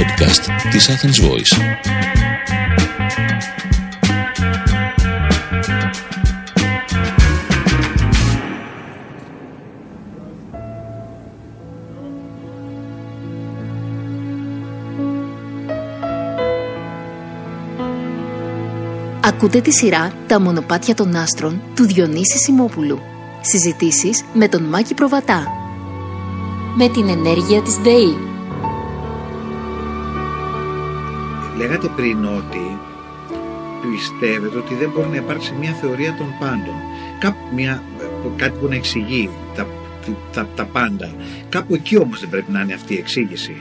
[0.00, 1.60] podcast της Athens Voice.
[19.24, 22.98] Ακούτε τη σειρά «Τα μονοπάτια των άστρων» του Διονύση Σιμόπουλου.
[23.40, 25.46] Συζητήσεις με τον Μάκη Προβατά.
[26.76, 28.29] Με την ενέργεια της ΔΕΗ.
[31.60, 32.78] Λέγατε πριν ότι
[33.90, 36.74] πιστεύετε ότι δεν μπορεί να υπάρξει μια θεωρία των πάντων.
[37.20, 37.82] Κάπου μια,
[38.36, 39.66] κάτι που να εξηγεί τα,
[40.32, 41.14] τα, τα πάντα.
[41.48, 43.56] Κάπου εκεί όμως δεν πρέπει να είναι αυτή η εξήγηση.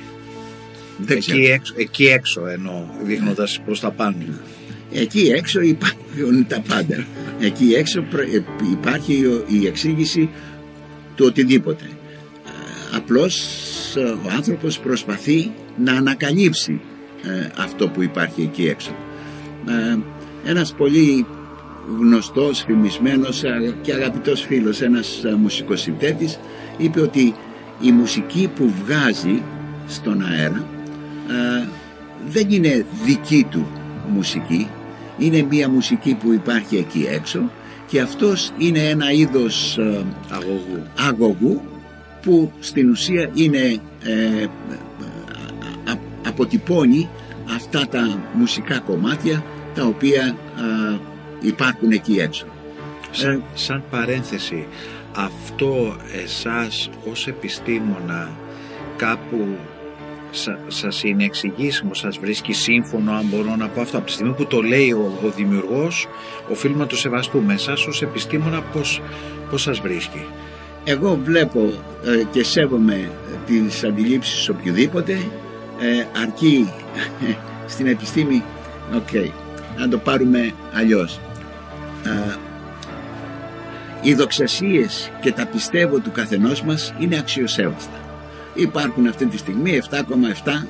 [0.98, 1.53] Δεν εκεί, ξέρω.
[1.53, 4.16] έξω, εκεί έξω εννοώ, δείχνοντας προς τα πάνω.
[4.91, 7.05] Εκεί έξω υπάρχουν τα πάντα.
[7.39, 10.30] Εκεί έξω προ- ε, υπάρχει ο- η εξήγηση
[11.16, 11.84] του οτιδήποτε.
[11.84, 13.36] Ε, Απλώς
[13.95, 15.52] ε, ο άνθρωπος προσπαθεί
[15.84, 16.98] να ανακαλύψει ε,
[17.58, 18.92] αυτό που υπάρχει εκεί έξω.
[19.67, 19.98] Ε,
[20.45, 21.25] Ένας πολύ
[22.00, 26.40] γνωστός, φημισμένος ε, και αγαπητός φίλος, ένας ε, μουσικοσυνθέτης,
[26.78, 27.34] είπε ότι
[27.81, 29.42] η μουσική που βγάζει
[29.88, 30.66] στον αέρα
[31.30, 31.67] ε,
[32.30, 33.67] δεν είναι δική του
[34.14, 34.67] μουσική,
[35.17, 37.52] είναι μια μουσική που υπάρχει εκεί έξω
[37.88, 40.84] και αυτός είναι ένα είδος ε, Αγωγού.
[41.08, 41.62] αγωγού
[42.22, 43.58] που στην ουσία είναι
[44.03, 45.08] ε, α- α-
[46.28, 47.09] αποτυπώνει
[47.56, 51.00] αυτά τα μουσικά κομμάτια τα οποία α,
[51.42, 52.45] υπάρχουν εκεί έξω.
[53.12, 54.67] Σαν, σαν παρένθεση,
[55.16, 58.30] αυτό εσάς ως επιστήμονα
[58.95, 59.58] κάπου
[60.31, 63.97] σα, σας είναι εξηγήσιμο, σας βρίσκει σύμφωνο αν μπορώ να πω αυτό.
[63.97, 66.08] Από τη στιγμή που το λέει ο, ο δημιουργός,
[66.52, 67.53] οφείλουμε να το σεβαστούμε.
[67.53, 69.02] Εσάς ως επιστήμονα πώς,
[69.50, 70.25] πώς σας βρίσκει;
[70.84, 71.73] Εγώ βλέπω
[72.06, 73.12] ε, και σέβομαι
[73.45, 75.17] τις αντιλήψεις οποιοδήποτε
[75.80, 76.73] ε, αρκεί
[77.73, 78.44] στην επιστήμη.
[78.95, 79.31] Οκ,
[79.78, 81.19] να το πάρουμε αλλιώς.
[82.03, 82.35] Ε,
[84.01, 88.00] οι δοξασίες και τα πιστεύω του καθενός μας είναι αξιοσέβαστα.
[88.53, 89.97] Υπάρχουν αυτή τη στιγμή 7,7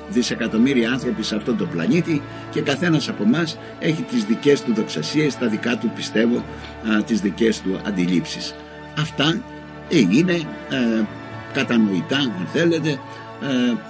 [0.08, 3.44] δισεκατομμύρια άνθρωποι σε αυτό το πλανήτη και καθένας από εμά
[3.78, 8.54] έχει τις δικές του δοξασίες, τα δικά του πιστεύω, α, τις δικές του αντιλήψεις.
[8.98, 9.40] Αυτά
[9.88, 10.32] ε, είναι
[10.70, 11.04] ε,
[11.52, 13.89] κατανοητά, αν θέλετε, ε, α-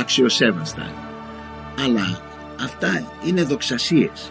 [0.00, 0.92] αξιοσέβαστα.
[1.84, 2.20] Αλλά
[2.60, 4.30] αυτά είναι δοξασίες.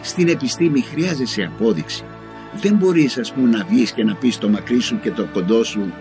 [0.00, 2.04] Στην επιστήμη χρειάζεσαι απόδειξη.
[2.60, 5.64] Δεν μπορείς ας πούμε να βγεις και να πεις το μακρύ σου και το κοντό
[5.64, 5.92] σου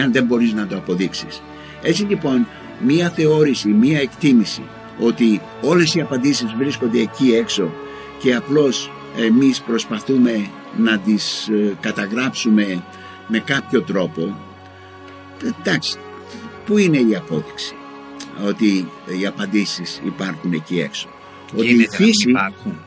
[0.00, 1.42] αν δεν μπορείς να το αποδείξεις.
[1.82, 2.46] Έτσι λοιπόν
[2.86, 4.62] μία θεώρηση, μία εκτίμηση
[4.98, 7.72] ότι όλες οι απαντήσεις βρίσκονται εκεί έξω
[8.18, 10.46] και απλώς εμείς προσπαθούμε
[10.76, 12.82] να τις ε, καταγράψουμε
[13.26, 14.36] με κάποιο τρόπο
[15.58, 15.98] εντάξει,
[16.66, 17.74] πού είναι η απόδειξη
[18.44, 18.88] ότι
[19.20, 21.08] οι απαντήσεις υπάρχουν εκεί έξω;
[21.56, 22.78] Ότι η Γίνεται να μην φύση υπάρχουν.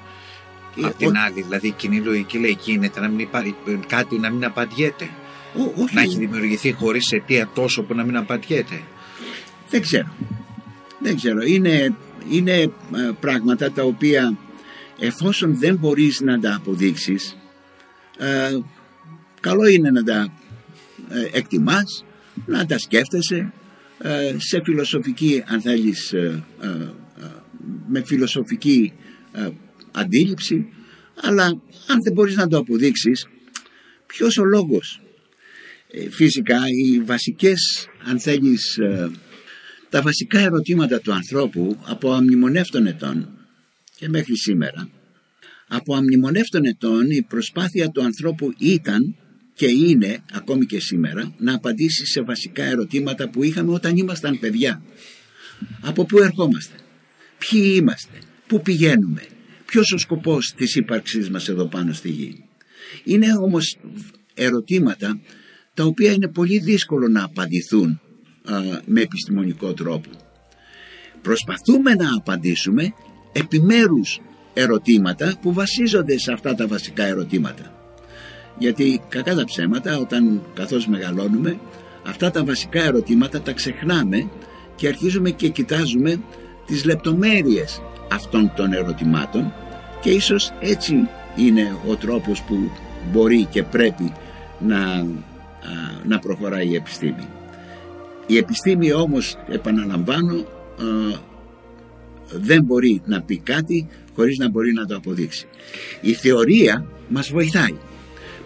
[0.77, 3.55] Ε, Απ' την ο- άλλη, δηλαδή η κοινή λογική λέει γίνεται να μην υπάρχει
[3.87, 5.09] κάτι να μην απαντιέται.
[5.57, 8.81] ο- όχι, Να έχει δημιουργηθεί χωρίς αιτία τόσο που να μην απαντιέται.
[9.69, 10.07] Δεν ξέρω.
[10.99, 11.41] Δεν ξέρω.
[11.41, 11.95] Είναι,
[12.29, 12.71] είναι ε,
[13.19, 14.37] πράγματα τα οποία
[14.99, 17.37] εφόσον δεν μπορείς να τα αποδείξεις
[18.17, 18.59] ε,
[19.39, 20.27] καλό είναι να τα
[21.09, 22.05] ε, εκτιμάς,
[22.45, 23.51] να τα σκέφτεσαι ε,
[24.37, 26.91] σε φιλοσοφική αν θέλεις ε, ε, ε,
[27.87, 28.93] με φιλοσοφική
[29.31, 29.49] ε,
[29.91, 30.69] αντίληψη.
[31.21, 31.45] Αλλά
[31.87, 33.27] αν δεν μπορείς να το αποδείξεις
[34.05, 34.99] ποιος ο λόγος;
[35.91, 39.11] Ε, φυσικά οι βασικές αν θέλεις ε,
[39.89, 43.29] τα βασικά ερωτήματα του ανθρώπου από αμνημονεύτων ετών
[43.95, 44.89] και μέχρι σήμερα
[45.67, 49.15] από αμνημονεύτων ετών η προσπάθεια του ανθρώπου ήταν
[49.55, 54.81] και είναι ακόμη και σήμερα να απαντήσει σε βασικά ερωτήματα που είχαμε όταν ήμασταν παιδιά
[55.81, 56.75] από πού ερχόμαστε;
[57.37, 58.17] Ποιοι είμαστε;
[58.47, 59.21] Πού πηγαίνουμε;
[59.65, 62.43] Ποιος ο σκοπός της ύπαρξής μας εδώ πάνω στη γη;
[63.03, 63.77] Είναι όμως
[64.33, 65.19] ερωτήματα
[65.73, 67.99] τα οποία είναι πολύ δύσκολο να απαντηθούν
[68.43, 70.09] α, με επιστημονικό τρόπο.
[71.21, 72.93] Προσπαθούμε να απαντήσουμε
[73.31, 74.19] επιμέρους
[74.53, 77.74] ερωτήματα που βασίζονται σε αυτά τα βασικά ερωτήματα.
[78.57, 81.59] Γιατί κακά τα ψέματα όταν καθώς μεγαλώνουμε
[82.07, 84.29] αυτά τα βασικά ερωτήματα τα ξεχνάμε
[84.75, 86.19] και αρχίζουμε και κοιτάζουμε
[86.65, 87.81] τις λεπτομέρειες
[88.11, 89.53] αυτών των ερωτημάτων
[90.01, 92.71] και ίσως έτσι είναι ο τρόπος που
[93.11, 94.13] μπορεί και πρέπει
[94.59, 95.05] να, α,
[96.07, 97.27] να προχωράει η επιστήμη.
[98.27, 100.43] Η επιστήμη όμως, επαναλαμβάνω, α,
[102.31, 105.47] δεν μπορεί να πει κάτι χωρίς να μπορεί να το αποδείξει.
[106.01, 107.75] Η θεωρία μας βοηθάει.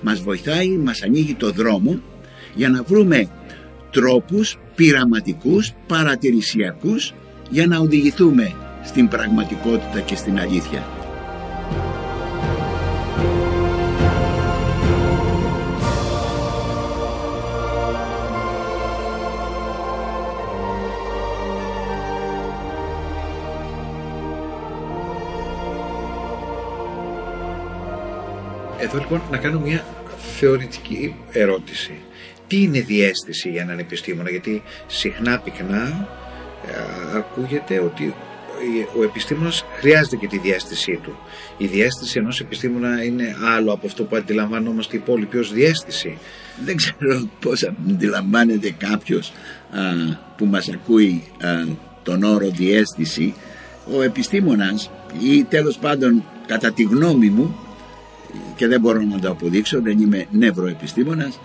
[0.02, 2.02] Μας βοηθάει, μας ανοίγει το δρόμο
[2.56, 3.30] για να βρούμε
[3.92, 7.14] τρόπους πειραματικούς, παρατηρησιακούς
[7.50, 8.54] για να οδηγηθούμε
[8.84, 10.99] στην πραγματικότητα και στην αλήθεια.
[28.90, 29.86] Εδώ λοιπόν να κάνω μια
[30.38, 31.94] θεωρητική ερώτηση.
[32.48, 36.08] Τι είναι διέστηση για έναν επιστήμονα, γιατί συχνά πυκνά
[36.68, 38.14] ε, ακούγεται ότι
[38.98, 41.18] ο επιστήμονας χρειάζεται και τη διέστησή του.
[41.58, 46.18] Η διέστηση ενός επιστήμονα είναι άλλο από αυτό που αντιλαμβανόμαστε οι υπόλοιποι ως διέστηση.
[46.66, 49.34] Δεν ξέρω πώς αντιλαμβάνεται κάποιος
[49.72, 49.80] α,
[50.38, 51.48] που μας ακούει α,
[52.04, 53.34] τον όρο διέστηση.
[53.98, 54.92] Ο επιστήμονας
[55.22, 57.69] ή τέλος πάντων κατά τη γνώμη μου
[58.56, 61.40] και δεν μπορώ να το αποδείξω, δεν είμαι νευροεπιστήμονας,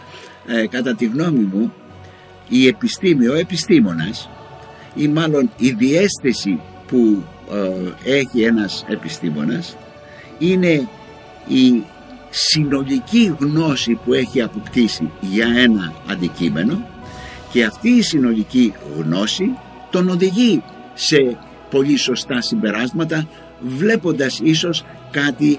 [0.46, 1.72] ε, κατά τη γνώμη μου
[2.48, 4.28] η επιστήμη, ο επιστήμονας
[4.94, 7.24] ή μάλλον η διέστηση που
[8.04, 9.76] ε, έχει ένας επιστήμονας
[10.38, 10.88] είναι
[11.48, 11.82] η
[12.30, 16.88] συνολική γνώση που έχει αποκτήσει για ένα αντικείμενο
[17.52, 19.50] και αυτή η συνολική γνώση
[19.90, 20.62] τον οδηγεί
[20.94, 21.36] σε
[21.70, 23.28] πολύ σωστά συμπεράσματα
[23.60, 25.58] βλέποντας ίσως κάτι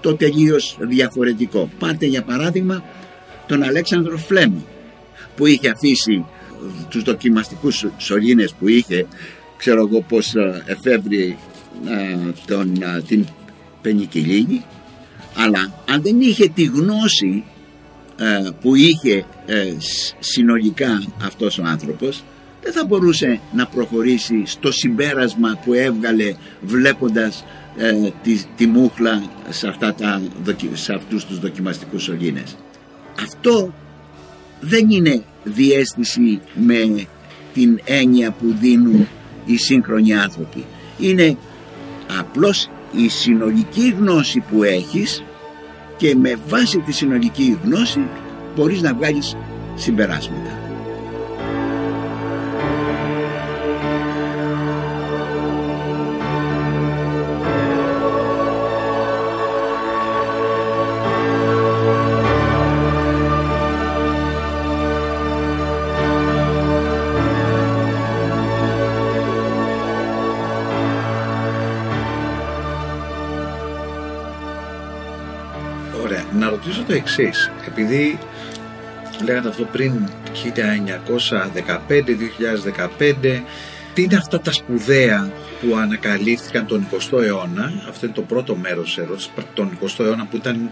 [0.00, 1.70] το τελείως διαφορετικό.
[1.78, 2.84] Πάρτε για παράδειγμα
[3.46, 4.64] τον Αλέξανδρο Φλέμι
[5.36, 6.24] που είχε αφήσει
[6.88, 9.06] τους δοκιμαστικούς σωλήνες που είχε
[9.56, 11.38] ξέρω εγώ πως ε, εφεύρει
[11.86, 12.16] ε,
[12.46, 13.26] τον, ε, την
[13.82, 14.64] πενικυλίνη
[15.34, 17.44] αλλά αν δεν είχε τη γνώση
[18.60, 19.24] που είχε
[20.18, 22.24] συνολικά αυτός ο άνθρωπος
[22.62, 27.44] δεν θα μπορούσε να προχωρήσει στο συμπέρασμα που έβγαλε βλέποντας
[28.22, 30.22] τη, τη μούχλα σε, αυτά τα,
[30.72, 32.56] σε αυτούς τους δοκιμαστικούς σωλήνες.
[33.22, 33.72] Αυτό
[34.60, 37.06] δεν είναι διέστηση με
[37.52, 39.06] την έννοια που δίνουν
[39.44, 40.64] οι σύγχρονοι άνθρωποι.
[40.98, 41.36] Είναι
[42.18, 45.22] απλώς η συνολική γνώση που έχεις
[45.96, 48.00] και με βάση τη συνολική γνώση
[48.56, 49.36] μπορείς να βγάλεις
[49.74, 50.59] συμπεράσματα.
[76.90, 77.50] Το εξής.
[77.66, 78.18] Επειδή
[79.24, 80.08] λέγατε αυτό πριν
[81.88, 83.42] 1915-2015,
[83.94, 88.98] τι είναι αυτά τα σπουδαία που ανακαλύφθηκαν τον 20ο αιώνα, αυτό είναι το πρώτο μέρος
[88.98, 90.70] ερώτησης, τον 20ο αιώνα που ήταν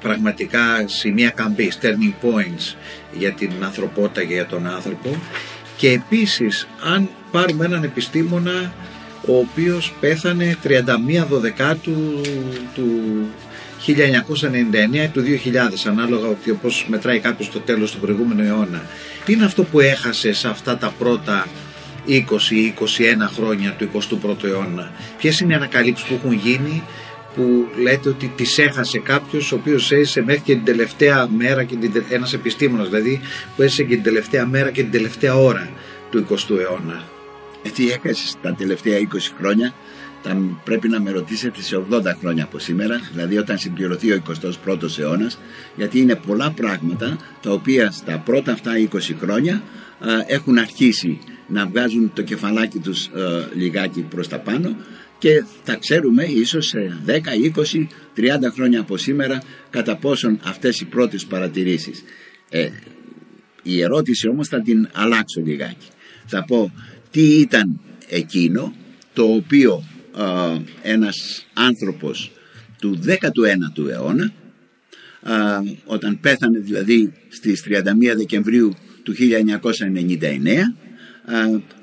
[0.00, 2.74] πραγματικά σημεία καμπής, turning points
[3.12, 5.16] για την ανθρωπότητα και για τον άνθρωπο
[5.76, 8.72] και επίσης αν πάρουμε έναν επιστήμονα
[9.26, 12.20] ο οποίος πέθανε 31 Δωδεκάτου
[12.74, 12.92] του
[13.86, 18.82] 1999 του 2000 ανάλογα ότι όπως μετράει κάποιος το τέλος του προηγούμενου αιώνα.
[19.24, 21.46] Τι είναι αυτό που έχασε σε αυτά τα πρώτα
[22.06, 22.84] 20 ή 21
[23.34, 26.82] χρόνια του 21ου αιώνα; Ποιες είναι οι ανακαλύψεις που έχουν γίνει
[27.34, 31.76] που λέτε ότι τις έχασε κάποιος ο οποίος έζησε μέχρι και την τελευταία μέρα και
[31.76, 33.20] την, ένας επιστήμονας δηλαδή
[33.56, 35.68] που έζησε και την τελευταία μέρα και την τελευταία ώρα
[36.10, 37.02] του 20ου αιώνα;
[37.62, 39.04] Ε, τι έχασες τα τελευταία 20
[39.38, 39.74] χρόνια;
[40.22, 44.22] Θα πρέπει να με ρωτήσετε σε 80 χρόνια από σήμερα, δηλαδή όταν συμπληρωθεί ο
[44.66, 45.38] 21ος αιώνας,
[45.76, 49.62] γιατί είναι πολλά πράγματα τα οποία στα πρώτα αυτά 20 χρόνια
[50.26, 53.10] έχουν αρχίσει να βγάζουν το κεφαλάκι τους
[53.54, 54.76] λιγάκι προς τα πάνω
[55.18, 60.84] και θα ξέρουμε ίσως σε 10, 20, 30 χρόνια από σήμερα κατά πόσον αυτές οι
[60.84, 62.04] πρώτες παρατηρήσεις.
[62.48, 62.68] Ε,
[63.62, 65.86] η ερώτηση όμως θα την αλλάξω λιγάκι.
[66.26, 66.72] Θα πω
[67.10, 68.74] τι ήταν εκείνο
[69.12, 69.84] το οποίο
[70.82, 72.30] ένας άνθρωπος
[72.78, 74.32] του 19ου αιώνα
[75.84, 77.72] όταν πέθανε δηλαδή στις 31
[78.16, 79.18] Δεκεμβρίου του 1999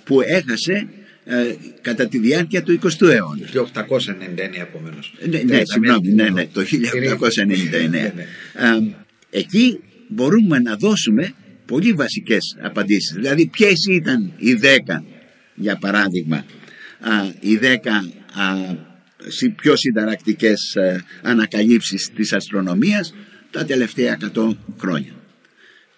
[0.03, 0.87] που έχασε
[1.81, 3.47] κατά τη διάρκεια του 20ου αιώνα.
[3.53, 3.59] 1899
[4.61, 5.13] επομένως.
[5.29, 7.89] Ναι, ναι, συγγνώμη, ναι, ναι, το 1899.
[7.89, 8.25] Ναι, ναι.
[9.29, 11.33] Εκεί μπορούμε να δώσουμε
[11.65, 13.13] πολύ βασικές απαντήσεις.
[13.15, 15.03] Δηλαδή ποιες ήταν οι 10
[15.55, 16.45] για παράδειγμα
[17.39, 17.65] οι 10
[19.55, 23.13] πιο συνταρακτικές ε, ανακαλύψεις της αστρονομίας
[23.51, 25.11] τα τελευταία 100 χρόνια.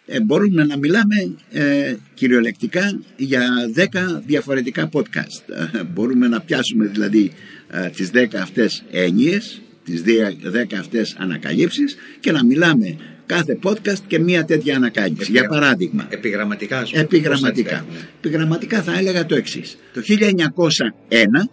[0.05, 1.15] Ε, μπορούμε να μιλάμε
[1.51, 5.49] ε, κυριολεκτικά για 10 διαφορετικά podcast.
[5.79, 7.31] Ε, μπορούμε να πιάσουμε δηλαδή
[7.69, 14.19] ε, τις 10 αυτές έννοιες τις 10 αυτές ανακαλύψεις και να μιλάμε κάθε podcast και
[14.19, 15.21] μία τέτοια ανακάλυψη.
[15.31, 16.07] Επιγρα- Για παράδειγμα.
[16.09, 17.01] Επιγραμματικά, ας πούμε.
[17.01, 17.69] Επιγραμματικά.
[17.69, 18.09] Πώς θα τη λέγαμε.
[18.17, 19.77] Επιγραμματικά θα έλεγα το εξής.
[19.93, 21.49] Το 1901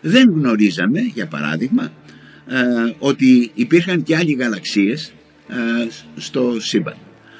[0.00, 1.92] δεν γνωρίζαμε, για παράδειγμα,
[2.46, 2.56] ε,
[2.98, 5.12] ότι υπήρχαν και άλλοι γαλαξίες
[5.48, 5.54] ε,
[6.16, 6.96] στο σύμπαν.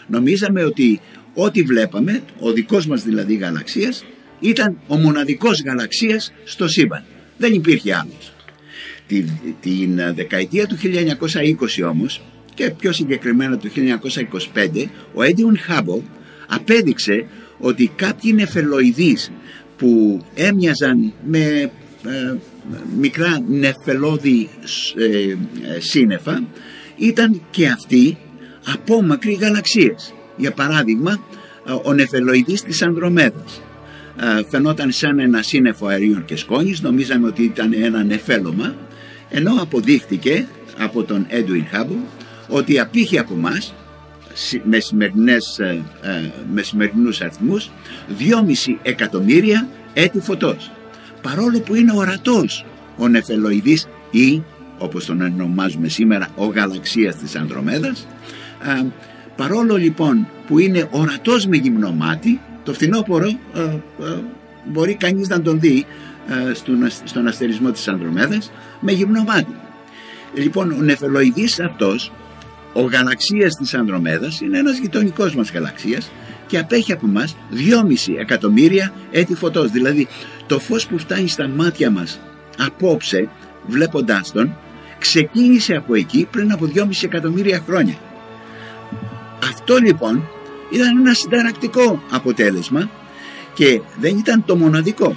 [0.06, 1.00] Νομίζαμε ότι
[1.34, 4.04] ό,τι βλέπαμε, ο δικός μας δηλαδή γαλαξίας,
[4.40, 7.04] ήταν ο μοναδικός γαλαξίας στο σύμπαν.
[7.36, 8.32] Δεν υπήρχε άλλος.
[9.06, 9.28] Την,
[9.60, 12.22] την ε, δεκαετία του 1920 όμως
[12.54, 13.68] και πιο συγκεκριμένα το
[14.54, 16.00] 1925 ο Έντιον Χάμπολ
[16.48, 17.26] απέδειξε
[17.58, 19.30] ότι κάποιοι νεφελοειδείς
[19.76, 21.68] που έμοιαζαν με ε,
[22.98, 24.48] μικρά νεφελώδη
[24.96, 25.36] ε, ε,
[25.80, 26.42] σύννεφα
[26.96, 28.18] ήταν και αυτοί
[28.72, 30.14] απόμακροι γαλαξίες.
[30.36, 31.20] Για παράδειγμα
[31.66, 33.62] ε, ο νεφελοειδής της Ανδρομέδας
[34.20, 38.74] ε, φαινόταν σαν ένα σύννεφο αερίων και σκόνης, νομίζαμε ότι ήταν ένα νεφέλωμα,
[39.28, 40.46] ενώ αποδείχτηκε
[40.78, 42.04] από τον Edwin Hubble
[42.48, 43.74] ότι απήχε από μας
[44.62, 47.70] με, σημερινές, ε, ε, με σημερινούς αριθμούς
[48.18, 50.70] 2,5 εκατομμύρια έτη φωτός.
[51.28, 52.64] Παρόλο που είναι ορατός
[52.96, 54.42] ο νεφελοειδής ή
[54.78, 58.06] όπως τον ονομάζουμε σήμερα ο γαλαξίας της Ανδρομέδας
[58.64, 58.86] ε,
[59.36, 63.78] παρόλο λοιπόν που είναι ορατός με γυμνό μάτι το φθινόπωρο ε, ε,
[64.64, 65.86] μπορεί κανείς να τον δει
[66.50, 69.54] ε, στον, ασ- στον αστερισμό της Ανδρομέδας με γυμνό μάτι.
[70.34, 72.12] Λοιπόν, ο νεφελοειδής αυτός,
[72.72, 76.10] ο γαλαξίας της Ανδρομέδας, είναι ένας γειτονικός μας γαλαξίας
[76.46, 79.70] και απέχει από μας 2,5 εκατομμύρια έτη φωτός.
[79.70, 80.08] Δηλαδή,
[80.48, 82.20] το φως που φτάνει στα μάτια μας
[82.58, 83.28] απόψε,
[83.66, 84.56] βλέποντάς τον,
[84.98, 87.94] ξεκίνησε από εκεί πριν από 2,5 εκατομμύρια χρόνια.
[89.42, 90.28] Αυτό λοιπόν
[90.70, 92.90] ήταν ένα συνταρακτικό αποτέλεσμα
[93.54, 95.16] και δεν ήταν το μοναδικό.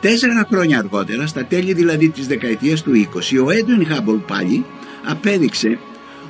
[0.00, 4.64] Τέσσερα χρόνια αργότερα, στα τέλη δηλαδή της δεκαετίας του 20, ο Έντουιν Χάμπολ πάλι
[5.04, 5.78] απέδειξε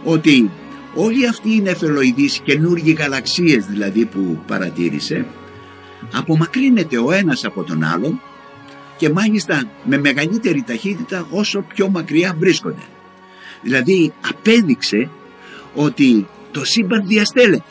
[0.05, 0.51] ότι
[0.95, 5.27] όλοι αυτοί οι νεφελοειδείς καινούργιοι γαλαξίες δηλαδή που παρατήρησε
[6.13, 8.21] απομακρύνεται ο ένας από τον άλλον
[9.01, 12.83] και μάλιστα με μεγαλύτερη ταχύτητα όσο πιο μακριά βρίσκονται.
[13.63, 15.11] Δηλαδή απέδειξε
[15.75, 17.71] ότι το σύμπαν διαστέλλεται.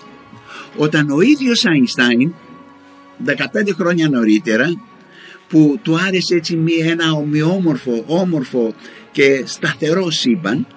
[0.78, 2.34] Όταν ο ίδιος Αϊνστάιν
[3.26, 3.34] 15
[3.74, 4.74] χρόνια νωρίτερα
[5.48, 8.74] που του άρεσε έτσι μία- ένα ομοιόμορφο, όμορφο
[9.12, 10.68] και σταθερό σύμπαν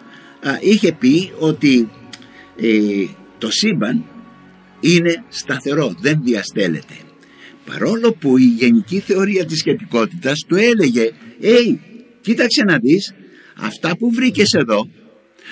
[0.43, 1.91] α, είχε πει ότι
[2.57, 3.07] ε,
[3.39, 4.05] το σύμπαν
[4.81, 6.95] είναι σταθερό, δεν διαστέλλεται.
[7.65, 11.81] Παρόλο που η γενική θεωρία της σχετικότητας του έλεγε «Ει,
[12.21, 13.15] κοίταξε να δεις,
[13.57, 14.89] αυτά που βρήκες εδώ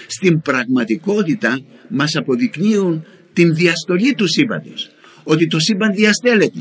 [0.07, 4.91] στην πραγματικότητα μας αποδεικνύουν την διαστολή του σύμπαντος.
[5.25, 6.59] Ότι το σύμπαν διαστέλλεται.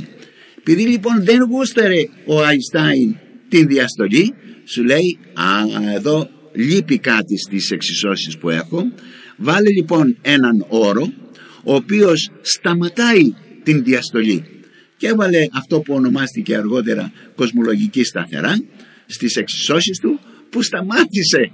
[0.58, 3.16] Επειδή λοιπόν δεν γούσταρε ο Αϊνστάιν
[3.50, 4.34] την διαστολή,
[4.66, 8.92] σου λέει «Α, εδώ λείπει κάτι στις εξισώσεις που έχω».
[9.38, 11.14] Βάλε λοιπόν έναν όρο,
[11.64, 14.59] ο οποίος σταματάει την διαστολή.
[15.00, 18.54] Και έβαλε αυτό που ονομάστηκε αργότερα κοσμολογική σταθερά
[19.06, 21.52] στις εξισώσεις του που σταμάτησε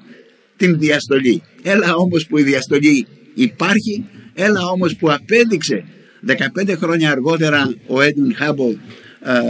[0.58, 1.42] την διαστολή.
[1.62, 5.84] Έλα όμως που η διαστολή υπάρχει, έλα όμως που απέδειξε
[6.28, 8.76] 15 χρόνια αργότερα ο Έντουιν Χάμπολ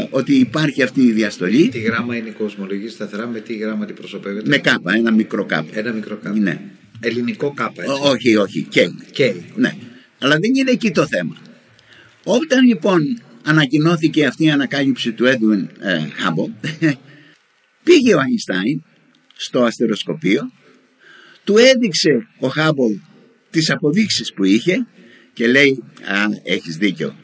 [0.10, 3.96] ότι υπάρχει αυτή η διαστολή Τι γράμμα είναι η κοσμολογική σταθερά, με τι γράμμα την
[3.96, 4.50] προσωπεύεται.
[4.50, 5.80] με κάπα, ένα μικρό κάπα.
[5.80, 6.38] Ένα μικρό κάπα.
[6.38, 6.60] Ναι.
[7.00, 7.96] Ελληνικό κάπα, έτσι.
[8.04, 8.90] Ό- όχι, όχι, και.
[9.12, 9.34] Και.
[9.56, 9.75] Ναι.
[10.20, 11.38] Αλλά δεν είναι εκεί το θέμα.
[12.24, 15.70] Όταν λοιπόν ανακοινώθηκε αυτή η ανακάλυψη του Έντουιν
[16.16, 16.52] Χάμπολ,
[17.84, 18.84] πήγε ο Αϊνστάιν
[19.36, 20.52] στο αστεροσκοπείο,
[21.44, 23.00] του έδειξε ο Χάμπολ
[23.50, 24.88] τις αποδείξεις που είχε
[25.34, 27.16] και λέει «Α, έχεις δίκιο.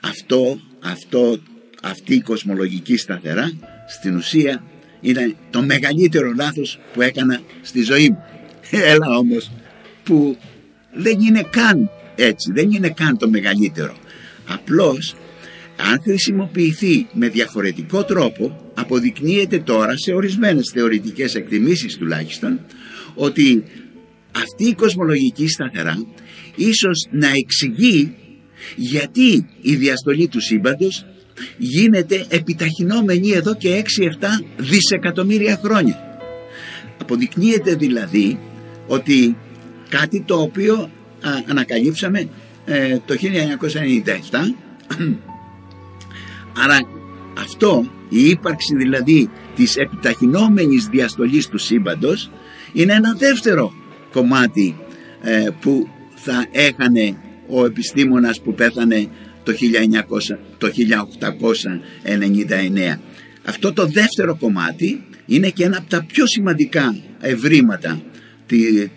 [0.00, 1.38] Αυτό, αυτό,
[1.82, 3.52] αυτή η κοσμολογική σταθερά
[3.88, 4.64] στην ουσία
[5.00, 8.24] είναι το μεγαλύτερο λάθος που έκανα στη ζωή μου.
[8.70, 9.50] Έλα όμως
[10.04, 10.36] που
[10.94, 13.96] δεν είναι καν έτσι, δεν είναι καν το μεγαλύτερο.
[14.48, 15.16] Απλώς
[15.80, 22.60] αν χρησιμοποιηθεί με διαφορετικό τρόπο αποδεικνύεται τώρα σε ορισμένες θεωρητικές εκτιμήσεις τουλάχιστον
[23.14, 23.64] ότι
[24.36, 26.06] αυτή η κοσμολογική σταθερά
[26.54, 28.14] ίσως να εξηγεί
[28.76, 31.06] γιατί η διαστολή του σύμπαντος
[31.58, 36.18] γίνεται επιταχυνόμενη εδώ και 6-7 δισεκατομμύρια χρόνια.
[37.00, 38.38] Αποδεικνύεται δηλαδή
[38.86, 39.36] ότι
[39.88, 42.28] κάτι το οποίο α, ανακαλύψαμε
[42.64, 43.14] ε, το
[44.30, 44.36] 1997
[46.56, 46.78] άρα
[47.38, 52.30] αυτό η ύπαρξη δηλαδή της επιταχυνόμενης διαστολής του σύμπαντος
[52.72, 53.72] είναι ένα δεύτερο
[54.12, 54.76] κομμάτι
[55.22, 57.16] ε, που θα έχανε
[57.48, 59.08] ο επιστήμονας που πέθανε
[59.42, 60.68] το, 1900, το
[62.94, 62.98] 1899.
[63.44, 68.00] Αυτό το δεύτερο κομμάτι είναι και ένα από τα πιο σημαντικά ευρήματα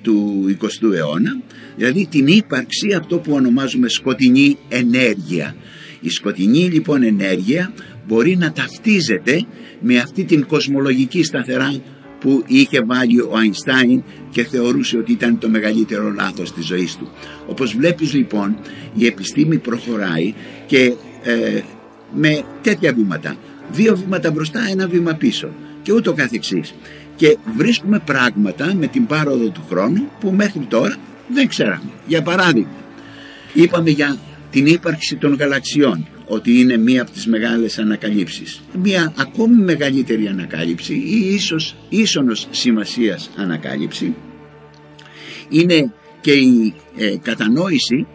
[0.01, 1.41] του 20ου αιώνα,
[1.75, 5.55] δηλαδή την ύπαρξη αυτό που ονομάζουμε σκοτεινή ενέργεια.
[6.03, 7.73] Η σκοτεινή λοιπόν ενέργεια
[8.07, 9.45] μπορεί να ταυτίζεται
[9.79, 11.81] με αυτή την κοσμολογική σταθερά
[12.19, 17.09] που είχε βάλει ο Αϊνστάιν και θεωρούσε ότι ήταν το μεγαλύτερο λάθος της ζωής του.
[17.47, 18.57] Όπως βλέπεις λοιπόν
[18.93, 20.33] η επιστήμη προχωράει
[20.65, 20.93] και
[21.23, 21.61] ε,
[22.13, 23.35] με τέτοια βήματα.
[23.71, 25.49] Δύο βήματα μπροστά, ένα βήμα πίσω
[25.81, 26.73] και ούτω καθεξής.
[27.15, 30.95] Και βρίσκουμε πράγματα με την πάροδο του χρόνου που μέχρι τώρα
[31.27, 31.89] δεν ξέραμε.
[32.07, 32.71] Για παράδειγμα,
[33.53, 34.17] είπαμε για
[34.53, 38.61] την ύπαρξη των γαλαξιών ότι είναι μία από τις μεγάλες ανακαλύψεις.
[38.83, 44.15] Μία ακόμη μεγαλύτερη ανακάλυψη ή ίσως ίσονος σημασίας ανακάλυψη
[45.49, 48.07] είναι και η ε, κατανόηση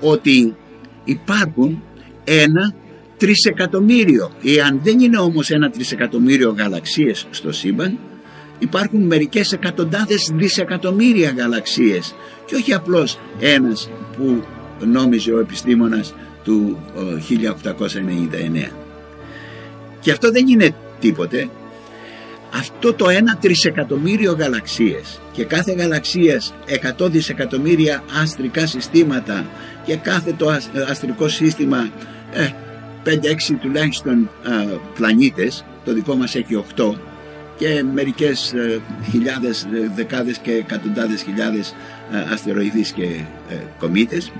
[0.00, 0.56] ότι
[1.04, 1.82] υπάρχουν
[2.24, 2.74] ένα
[3.16, 7.98] τρισεκατομμύριο ή αν δεν είναι όμως ένα τρισεκατομμύριο γαλαξίες στο σύμπαν
[8.58, 12.14] υπάρχουν μερικές εκατοντάδες δισεκατομμύρια γαλαξίες
[12.46, 14.44] και όχι απλώς ένας που
[14.80, 16.14] νόμιζε ο επιστήμονας
[16.44, 16.78] του
[18.66, 18.70] 1899.
[20.00, 21.48] Και αυτό δεν είναι τίποτε.
[22.56, 26.54] Αυτό το ένα τρισεκατομμύριο γαλαξίες και κάθε γαλαξίας
[26.98, 29.46] 100 δισεκατομμύρια αστρικά συστήματα
[29.84, 30.48] και κάθε το
[30.88, 31.90] αστρικό σύστημα
[32.32, 32.50] ε,
[33.04, 33.10] 5-6
[33.60, 36.94] τουλάχιστον ε, πλανήτες, το δικό μας έχει 8
[37.56, 38.80] και μερικές ε,
[39.10, 41.74] χιλιάδες, ε, δεκάδες και εκατοντάδες χιλιάδες
[42.12, 43.04] ε, αστεροειδείς και
[43.48, 44.32] ε, κομήτες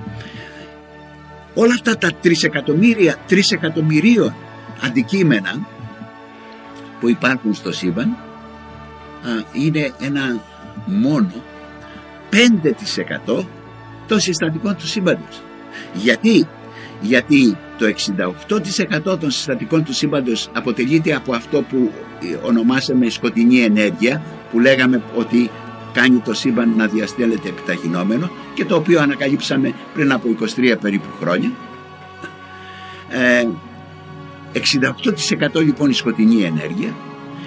[1.53, 4.35] όλα αυτά τα τρισεκατομμύρια, τρισεκατομμυρίων
[4.81, 5.67] αντικείμενα
[6.99, 8.17] που υπάρχουν στο σύμπαν
[9.53, 10.41] είναι ένα
[10.85, 11.43] μόνο
[13.27, 13.45] 5%
[14.07, 15.41] των συστατικών του σύμπαντος.
[15.93, 16.47] Γιατί,
[17.01, 17.85] γιατί το
[19.13, 21.91] 68% των συστατικών του σύμπαντος αποτελείται από αυτό που
[22.43, 25.49] ονομάσαμε σκοτεινή ενέργεια που λέγαμε ότι
[25.93, 31.51] κάνει το σύμπαν να διαστέλλεται επιταχυνόμενο και το οποίο ανακαλύψαμε πριν από 23 περίπου χρόνια.
[33.09, 33.47] Ε,
[35.55, 36.95] 68% λοιπόν η σκοτεινή ενέργεια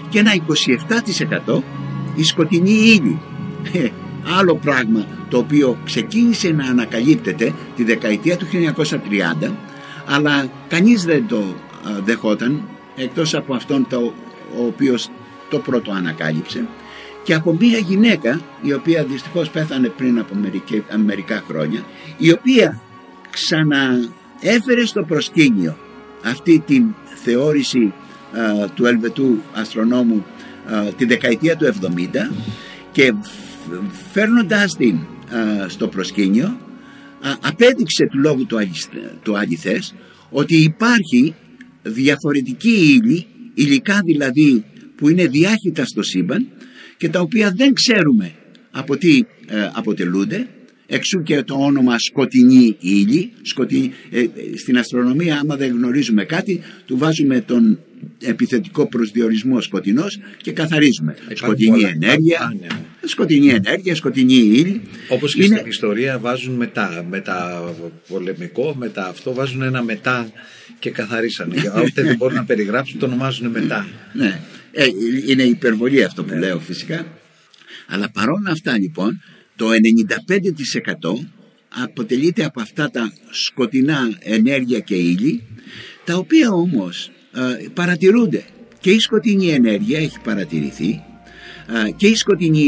[0.09, 0.33] και ένα
[1.47, 1.61] 27%
[2.15, 3.21] η σκοτεινή ύλη.
[3.73, 3.89] Ε,
[4.39, 8.47] άλλο πράγμα το οποίο ξεκίνησε να ανακαλύπτεται τη δεκαετία του
[9.43, 9.51] 1930
[10.09, 11.55] αλλά κανείς δεν το
[12.05, 12.63] δεχόταν
[12.97, 14.13] εκτός από αυτόν το,
[14.59, 15.11] ο οποίος
[15.51, 16.69] το πρώτο ανακάλυψε.
[17.23, 20.35] Και από μία γυναίκα η οποία δυστυχώς πέθανε πριν από
[20.97, 21.83] μερικά χρόνια
[22.19, 22.81] η οποία
[23.31, 25.77] ξαναέφερε στο προσκήνιο
[26.25, 26.95] αυτή την
[27.25, 27.93] θεώρηση
[28.75, 30.25] του Ελβετού αστρονόμου
[30.97, 32.35] τη δεκαετία του 70
[32.93, 33.15] και
[34.13, 34.99] φέρνοντάς την
[35.67, 36.57] στο προσκήνιο
[37.41, 38.47] απέδειξε του λόγου
[39.23, 39.95] του αληθές
[40.31, 41.35] ότι υπάρχει
[41.83, 44.65] διαφορετική ύλη, υλικά δηλαδή
[44.97, 46.49] που είναι διάχυτα στο σύμπαν
[46.97, 48.33] και τα οποία δεν ξέρουμε
[48.71, 50.49] από τι ε, αποτελούνται.
[50.91, 54.27] Εξού και το όνομα σκοτεινή ύλη σκοτεινή, ε,
[54.57, 57.79] στην αστρονομία άμα δεν γνωρίζουμε κάτι του βάζουμε τον
[58.23, 62.67] επιθετικό προσδιορισμό σκοτεινός και καθαρίζουμε σκοτεινή ενέργεια ναι.
[63.05, 67.63] σκοτεινή ενέργεια, σκοτεινή ύλη όπως και στην ιστορία βάζουν μετά μετά
[68.09, 70.31] πολεμικό, μετά αυτό βάζουν ένα μετά
[70.79, 74.41] και καθαρίσανε ό,τι δεν μπορούν να περιγράψουν το ονομάζουν μετά ναι.
[74.73, 74.87] Ε,
[75.27, 76.39] είναι υπερβολή αυτό που ναι.
[76.39, 77.07] λέω φυσικά
[77.87, 79.23] αλλά παρόλα αυτά λοιπόν
[79.57, 81.27] το 95%
[81.83, 85.43] αποτελείται από αυτά τα σκοτεινά ενέργεια και ύλη
[86.05, 87.18] τα οποία όμως ε,
[87.75, 88.45] παρατηρούνται.
[88.81, 91.03] Και η σκοτεινή ενέργεια έχει παρατηρηθεί.
[91.87, 92.61] Ε, και η σκοτεινή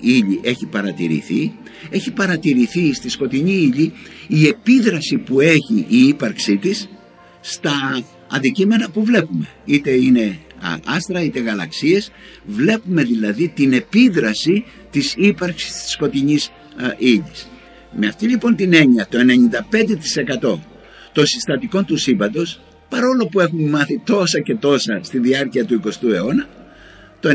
[0.00, 1.52] ύλη έχει παρατηρηθεί.
[1.90, 3.92] Έχει παρατηρηθεί στη σκοτεινή ύλη
[4.26, 6.88] η επίδραση που έχει η ύπαρξή της
[7.40, 9.48] στα αντικείμενα που βλέπουμε.
[9.64, 10.38] Είτε είναι
[10.84, 12.10] άστρα είτε γαλαξίες.
[12.44, 16.50] Βλέπουμε δηλαδή την επίδραση της ύπαρξης της σκοτεινής
[16.98, 17.48] ύλης
[17.96, 19.18] με αυτή λοιπόν την έννοια το
[20.42, 20.58] 95%
[21.12, 22.60] των συστατικών του σύμπαντος
[22.94, 26.48] παρόλο που έχουμε μάθει τόσα και τόσα στη διάρκεια του 20ου αιώνα
[27.20, 27.28] το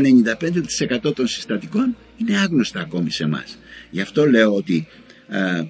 [1.08, 3.58] 95% των συστατικών είναι άγνωστα ακόμη σε εμάς.
[3.90, 4.86] Γι' αυτό λέω ότι
[5.28, 5.62] ε,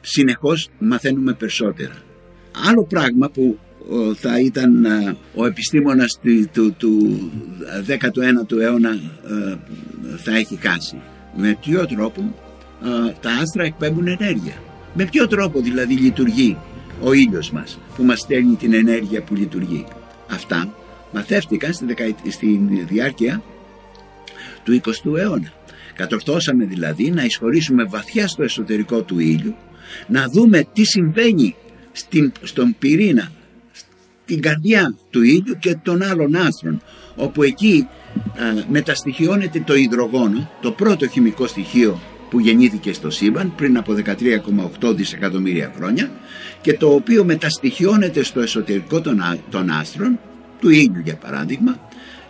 [0.00, 1.94] συνεχώς μαθαίνουμε περισσότερα.
[2.68, 3.58] Άλλο πράγμα που
[4.14, 7.32] θα ήταν ε, ο επιστήμονας του, του, του
[7.86, 9.56] 19ου αιώνα ε,
[10.16, 11.00] θα έχει χάσει.
[11.36, 12.34] Με ποιο τρόπο
[12.84, 14.54] ε, τα άστρα εκπέμπουν ενέργεια.
[14.94, 16.56] Με ποιο τρόπο δηλαδή λειτουργεί
[17.02, 19.84] ο ήλιος μας που μας στέλνει την ενέργεια που λειτουργεί.
[20.30, 20.74] Αυτά
[21.12, 21.94] μαθεύτηκαν στη,
[22.30, 23.42] στη διάρκεια
[24.64, 25.52] του 20ου αιώνα.
[25.94, 29.54] Κατορθώσαμε δηλαδή να εισχωρήσουμε βαθιά στο εσωτερικό του ήλιου,
[30.06, 31.54] να δούμε τι συμβαίνει
[31.92, 33.32] στην, στον πυρήνα,
[34.24, 36.82] στην καρδιά του ήλιου και των άλλων άστρων,
[37.16, 37.88] όπου εκεί
[38.22, 42.00] α, μεταστοιχειώνεται το υδρογόνο, το πρώτο χημικό στοιχείο
[42.30, 43.94] που γεννήθηκε στο σύμπαν πριν από
[44.80, 46.10] 13,8 δισεκατομμύρια χρόνια
[46.60, 49.00] και το οποίο μεταστοιχιώνεται στο εσωτερικό
[49.50, 50.18] των άστρων,
[50.60, 51.78] του ήλιου για παράδειγμα,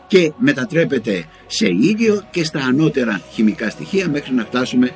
[0.06, 4.90] και μετατρέπεται σε ήλιο και στα ανώτερα χημικά στοιχεία μέχρι να φτάσουμε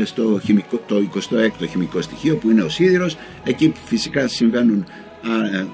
[0.00, 3.16] ε, στο χημικό, το 26ο χημικό στοιχείο που είναι ο σίδηρος.
[3.44, 4.84] Εκεί που φυσικά συμβαίνουν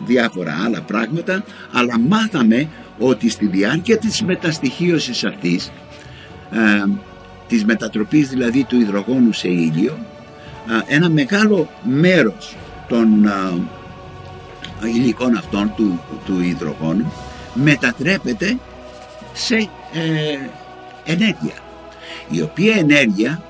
[0.06, 5.72] διάφορα άλλα πράγματα αλλά μάθαμε ότι στη διάρκεια της μεταστοιχίωσης αυτής
[6.50, 6.84] ε,
[7.48, 9.98] της μετατροπής δηλαδή του υδρογόνου σε ήλιο
[10.86, 12.56] ένα μεγάλο μέρος
[12.88, 13.30] των
[14.94, 17.12] υλικών αυτών του, του υδρογόνου
[17.54, 18.58] μετατρέπεται
[19.32, 20.38] σε ε,
[21.04, 21.54] ενέργεια
[22.30, 23.42] η οποία ενέργεια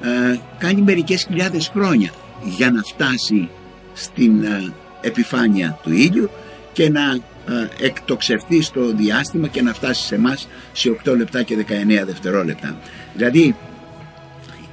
[0.00, 2.10] ε, κάνει μερικές χιλιάδες χρόνια
[2.44, 3.48] για να φτάσει
[3.92, 6.30] στην ε, επιφάνεια του ήλιου
[6.72, 7.00] και να
[7.48, 12.76] ε, εκτοξευτεί στο διάστημα και να φτάσει σε εμάς σε 8 λεπτά και 19 δευτερόλεπτα.
[13.14, 13.56] Δηλαδή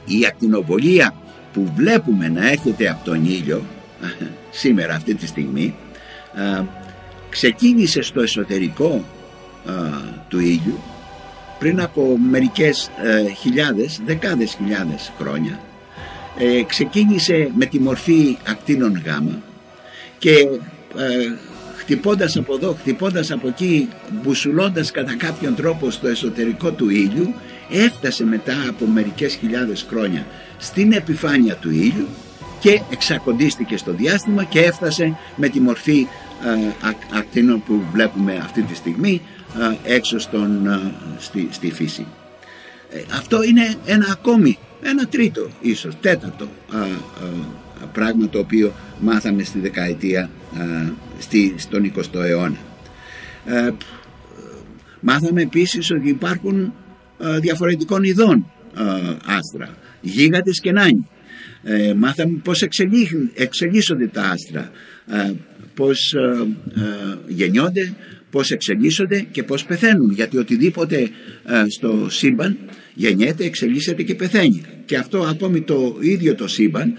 [0.06, 1.14] η ακτινοβολία
[1.54, 3.64] που βλέπουμε να έρχεται από τον ήλιο
[4.62, 5.76] σήμερα αυτή τη στιγμή
[7.30, 9.04] ξεκίνησε στο εσωτερικό
[10.28, 10.80] του ήλιου
[11.60, 15.60] πριν από μερικές ε, χιλιάδες, δεκάδες χιλιάδες χρόνια.
[16.38, 19.42] Ε, ξεκίνησε με τη μορφή ακτίνων γάμα
[20.18, 21.36] και ε,
[21.78, 23.90] χτυπώντας από εδώ, χτυπώντας από εκεί,
[24.24, 27.34] μπουσουλώντας κατά κάποιον τρόπο στο εσωτερικό του ήλιου
[27.70, 30.26] έφτασε μετά από μερικές χιλιάδες χρόνια
[30.58, 32.08] στην επιφάνεια του ήλιου
[32.60, 36.08] και εξακοντίστηκε στο διάστημα και έφτασε με τη μορφή
[36.46, 39.22] ε, ακτίνων που βλέπουμε αυτή τη στιγμή
[39.84, 40.80] έξω στον,
[41.18, 42.06] στη, στη φύση.
[42.90, 46.48] Ε, αυτό είναι ένα ακόμη, ένα τρίτο ίσως, τέταρτο
[47.94, 50.30] πράγμα το οποίο μάθαμε στη δεκαετία,
[51.18, 52.58] στη, στον 20ο αιώνα.
[53.46, 53.70] Ε,
[55.00, 56.74] μάθαμε επίσης ότι υπάρχουν
[57.40, 58.52] διαφορετικών ειδών
[59.26, 61.08] άστρα, γίγαντες και νάνοι.
[61.64, 62.62] Ε, μάθαμε πώς
[63.34, 64.72] εξελίσσονται τα άστρα,
[65.74, 66.16] πώς
[67.28, 67.94] γεννιόνται,
[68.30, 70.12] πώς εξελίσσονται και πώς πεθαίνουν.
[70.12, 71.10] Γιατί οτιδήποτε ε,
[71.70, 72.58] στο σύμπαν
[72.94, 74.62] γεννιέται, εξελίσσεται και πεθαίνει.
[74.86, 76.94] Και αυτό ακόμη το ίδιο το σύμπαν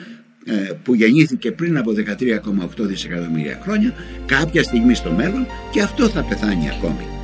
[0.45, 3.95] ε, που γεννήθηκε πριν από 13,8 δισεκατομμύρια χρόνια
[4.27, 7.18] κάποια στιγμή στο μέλλον και αυτό θα πεθάνει ακόμη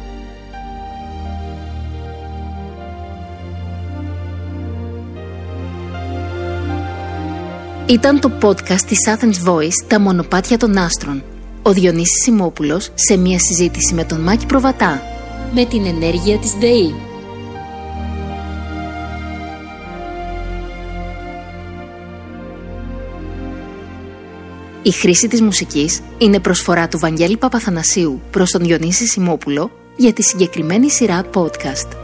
[7.87, 11.23] Ήταν το podcast της Athens Voice «Τα μονοπάτια των άστρων»
[11.63, 15.03] Ο Διονύσης Σιμόπουλος σε μια συζήτηση με τον Μάκη Προβατά
[15.55, 16.95] με την ενέργεια της ΔΕΗ.
[24.83, 30.23] Η χρήση της μουσικής είναι προσφορά του Βαγγέλη Παπαθανασίου προς τον Διονύση Σιμόπουλο για τη
[30.23, 32.04] συγκεκριμένη σειρά podcast.